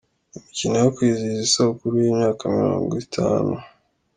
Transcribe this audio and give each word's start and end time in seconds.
Imikino 0.37 0.75
yo 0.83 0.89
kwizihiza 0.95 1.43
isabukuru 1.49 1.93
y’imyaka 2.03 2.43
mirongo 2.57 2.91
itanu 3.05 3.53